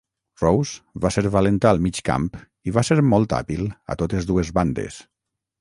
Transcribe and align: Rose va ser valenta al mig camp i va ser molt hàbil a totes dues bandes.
Rose 0.43 1.01
va 1.03 1.11
ser 1.15 1.23
valenta 1.35 1.69
al 1.73 1.83
mig 1.83 2.01
camp 2.09 2.25
i 2.71 2.75
va 2.79 2.87
ser 2.91 2.99
molt 3.13 3.39
hàbil 3.41 3.65
a 3.69 3.99
totes 4.05 4.29
dues 4.33 4.55
bandes. 4.61 5.03